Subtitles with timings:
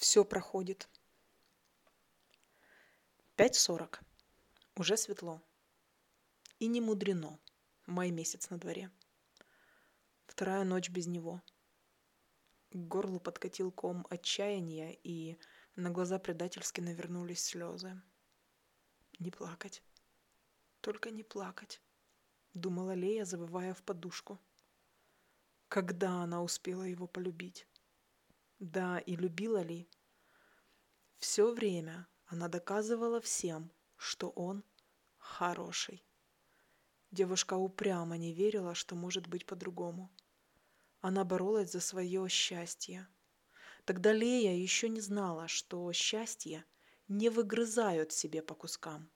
[0.00, 0.88] Все проходит.
[3.36, 4.00] Пять сорок.
[4.76, 5.42] Уже светло.
[6.58, 7.38] И не мудрено.
[7.84, 8.90] Май месяц на дворе.
[10.26, 11.42] Вторая ночь без него.
[12.70, 15.36] К горлу подкатил ком отчаяния, и
[15.76, 18.00] на глаза предательски навернулись слезы.
[19.18, 19.82] Не плакать.
[20.80, 21.82] Только не плакать,
[22.54, 24.38] думала Лея, завывая в подушку.
[25.68, 27.66] Когда она успела его полюбить?
[28.60, 29.88] Да, и любила ли?
[31.16, 34.62] Все время она доказывала всем, что он
[35.16, 36.04] хороший.
[37.10, 40.12] Девушка упрямо не верила, что может быть по-другому.
[41.00, 43.08] Она боролась за свое счастье.
[43.86, 46.66] Тогда Лея еще не знала, что счастье
[47.08, 49.10] не выгрызают себе по кускам.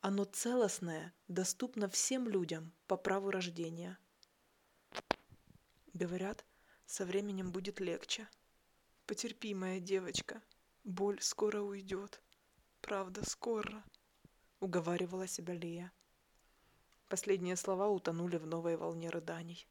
[0.00, 3.96] Оно целостное, доступно всем людям по праву рождения.
[5.94, 6.44] Говорят,
[6.84, 8.28] со временем будет легче.
[9.06, 10.42] Потерпи, моя девочка,
[10.82, 12.20] боль скоро уйдет.
[12.80, 13.84] Правда, скоро,
[14.58, 15.92] уговаривала себя Лия.
[17.08, 19.68] Последние слова утонули в новой волне рыданий.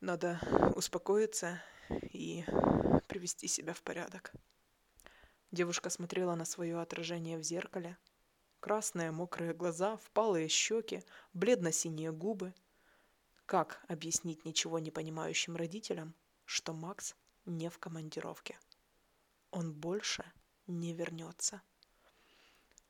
[0.00, 0.40] Надо
[0.74, 2.46] успокоиться и
[3.06, 4.32] привести себя в порядок.
[5.50, 7.98] Девушка смотрела на свое отражение в зеркале.
[8.60, 12.54] Красные мокрые глаза, впалые щеки, бледно-синие губы.
[13.44, 16.14] Как объяснить ничего не понимающим родителям,
[16.46, 17.14] что Макс
[17.46, 18.58] не в командировке?
[19.50, 20.24] Он больше
[20.66, 21.62] не вернется.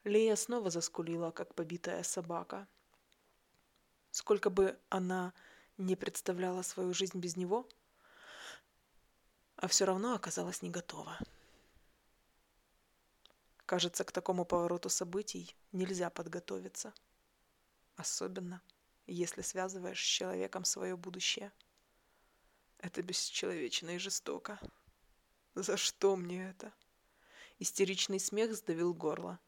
[0.04, 2.68] Лея снова заскулила, как побитая собака.
[4.10, 5.32] Сколько бы она
[5.78, 7.68] не представляла свою жизнь без него,
[9.56, 11.18] а все равно оказалась не готова.
[13.66, 16.92] Кажется, к такому повороту событий нельзя подготовиться.
[17.96, 18.60] Особенно,
[19.06, 21.50] если связываешь с человеком свое будущее.
[22.84, 24.60] Это бесчеловечно и жестоко.
[25.54, 26.70] За что мне это?
[27.58, 29.40] Истеричный смех сдавил горло.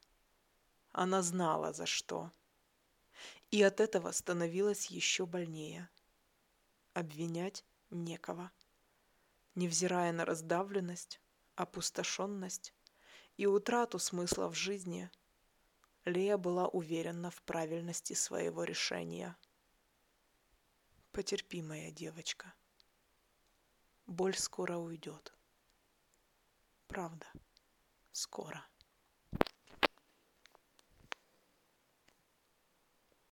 [0.93, 2.33] Она знала, за что.
[3.51, 5.91] И от этого становилось еще больнее.
[6.95, 8.51] Обвинять некого.
[9.55, 11.21] Невзирая на раздавленность,
[11.57, 12.73] опустошенность
[13.37, 15.11] и утрату смысла в жизни,
[16.07, 19.37] Лея была уверена в правильности своего решения.
[21.13, 22.55] Потерпи, моя девочка.
[24.17, 25.35] Боль скоро уйдет.
[26.87, 27.27] Правда,
[28.13, 28.67] скоро.